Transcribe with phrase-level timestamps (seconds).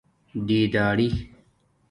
[0.45, 1.11] دِیداری